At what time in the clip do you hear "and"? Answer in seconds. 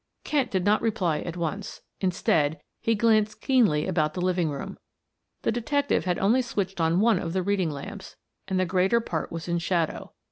8.47-8.59